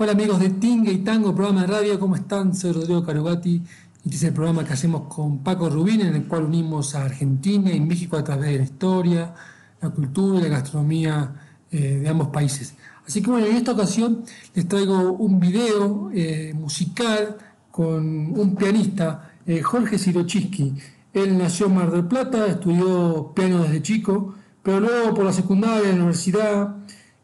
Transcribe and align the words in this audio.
Hola 0.00 0.12
amigos 0.12 0.38
de 0.38 0.50
Tingue 0.50 0.92
y 0.92 0.98
Tango, 0.98 1.34
programa 1.34 1.62
de 1.62 1.66
radio, 1.66 1.98
¿cómo 1.98 2.14
están? 2.14 2.54
Soy 2.54 2.70
Rodrigo 2.70 3.04
Carugati 3.04 3.50
y 3.54 3.62
este 4.04 4.14
es 4.14 4.22
el 4.22 4.32
programa 4.32 4.64
que 4.64 4.72
hacemos 4.72 5.12
con 5.12 5.38
Paco 5.38 5.68
Rubín, 5.68 6.02
en 6.02 6.14
el 6.14 6.24
cual 6.28 6.44
unimos 6.44 6.94
a 6.94 7.02
Argentina 7.02 7.72
y 7.72 7.80
México 7.80 8.16
a 8.16 8.22
través 8.22 8.52
de 8.52 8.58
la 8.58 8.62
historia, 8.62 9.34
la 9.80 9.90
cultura 9.90 10.38
y 10.38 10.42
la 10.42 10.50
gastronomía 10.50 11.32
eh, 11.72 11.98
de 12.00 12.08
ambos 12.08 12.28
países. 12.28 12.74
Así 13.04 13.20
que 13.20 13.28
bueno, 13.28 13.48
en 13.48 13.56
esta 13.56 13.72
ocasión 13.72 14.22
les 14.54 14.68
traigo 14.68 15.14
un 15.14 15.40
video 15.40 16.12
eh, 16.14 16.54
musical 16.54 17.36
con 17.72 18.38
un 18.38 18.54
pianista, 18.54 19.32
eh, 19.44 19.62
Jorge 19.62 19.98
Sirochiski. 19.98 20.74
Él 21.12 21.36
nació 21.36 21.66
en 21.66 21.74
Mar 21.74 21.90
del 21.90 22.04
Plata, 22.04 22.46
estudió 22.46 23.32
piano 23.34 23.64
desde 23.64 23.82
chico, 23.82 24.36
pero 24.62 24.78
luego 24.78 25.12
por 25.12 25.24
la 25.24 25.32
secundaria, 25.32 25.88
la 25.88 25.96
universidad 25.96 26.76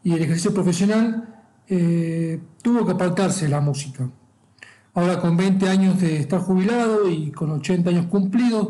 y 0.03 0.11
el 0.11 0.23
ejercicio 0.23 0.53
profesional 0.53 1.34
eh, 1.67 2.39
tuvo 2.61 2.85
que 2.85 2.91
apartarse 2.91 3.47
la 3.49 3.61
música. 3.61 4.09
Ahora 4.93 5.19
con 5.19 5.35
20 5.35 5.67
años 5.67 5.99
de 5.99 6.17
estar 6.17 6.39
jubilado 6.39 7.09
y 7.09 7.31
con 7.31 7.51
80 7.51 7.89
años 7.89 8.05
cumplidos, 8.05 8.69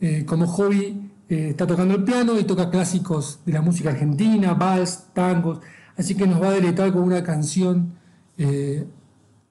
eh, 0.00 0.24
como 0.24 0.46
hobby 0.46 1.10
eh, 1.28 1.50
está 1.50 1.66
tocando 1.66 1.94
el 1.94 2.04
piano 2.04 2.38
y 2.38 2.44
toca 2.44 2.70
clásicos 2.70 3.40
de 3.44 3.52
la 3.52 3.60
música 3.60 3.90
argentina, 3.90 4.54
vals, 4.54 5.06
tangos, 5.12 5.60
así 5.96 6.14
que 6.14 6.26
nos 6.26 6.42
va 6.42 6.48
a 6.48 6.52
deleitar 6.52 6.92
con 6.92 7.02
una 7.02 7.22
canción 7.22 7.98
en 8.38 8.86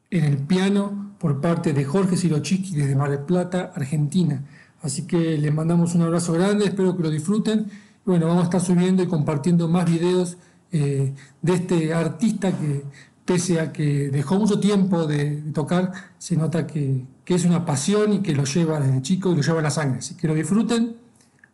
el 0.10 0.38
piano 0.40 1.13
por 1.20 1.40
parte 1.40 1.74
de 1.74 1.85
Jorge 1.85 2.18
Sirochiski 2.18 2.76
desde 2.76 2.96
Mar 2.96 3.12
del 3.12 3.20
Plata, 3.20 3.71
Argentina. 3.76 4.44
Así 4.82 5.05
que 5.05 5.38
les 5.38 5.54
mandamos 5.54 5.94
un 5.94 6.02
abrazo 6.02 6.34
grande, 6.34 6.66
espero 6.66 6.98
que 6.98 7.04
lo 7.04 7.12
disfruten. 7.12 7.68
bueno, 8.04 8.26
vamos 8.26 8.41
a 8.41 8.46
estar 8.46 8.62
subiendo 8.62 9.04
y 9.04 9.08
compartiendo 9.08 9.68
más 9.68 9.85
videos 9.85 10.38
eh, 10.72 11.14
de 11.41 11.54
este 11.54 11.94
artista 11.94 12.52
que, 12.52 12.84
pese 13.26 13.60
a 13.60 13.72
que 13.72 14.10
dejó 14.10 14.40
mucho 14.40 14.60
tiempo 14.60 15.05
de, 15.05 15.44
tocar, 15.54 15.91
se 16.18 16.35
nota 16.35 16.66
que, 16.66 17.05
es 17.26 17.46
una 17.46 17.63
pasión 17.63 18.13
y 18.13 18.24
que 18.24 18.34
lo 18.34 18.43
lleva 18.43 18.80
desde 18.80 19.04
chico 19.04 19.32
y 19.32 19.35
lo 19.35 19.43
lleva 19.43 19.60
a 19.60 19.63
la 19.63 19.70
sangre. 19.70 19.99
Así 19.99 20.18
que 20.18 20.27
lo 20.27 20.34
disfruten. 20.34 20.98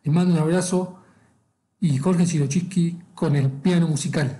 Les 0.03 0.13
mando 0.13 0.33
un 0.33 0.39
abrazo 0.39 0.99
y 1.81 1.97
Jorge 1.97 2.25
Sirochiski 2.25 2.97
con 3.13 3.35
el 3.35 3.51
piano 3.51 3.87
musical. 3.87 4.39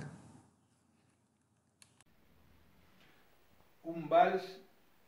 Un 3.82 4.08
vals 4.08 4.42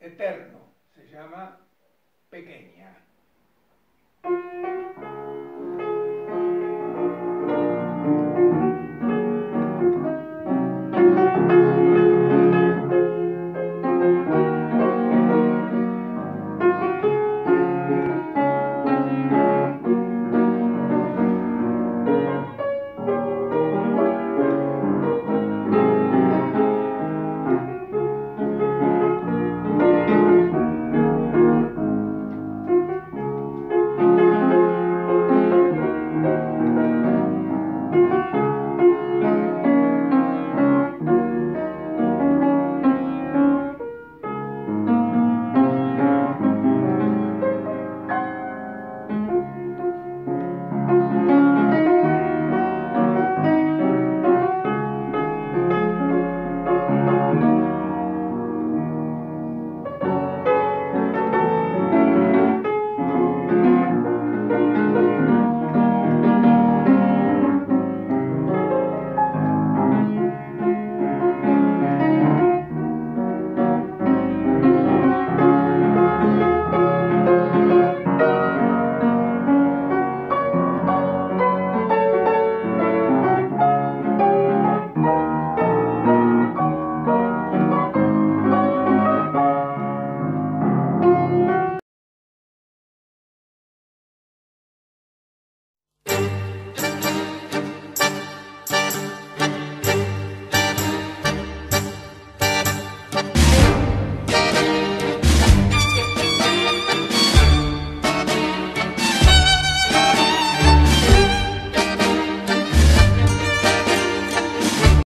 eterno, 0.01 0.59
se 0.95 1.11
llama 1.11 1.59
Pequeña. 2.29 2.95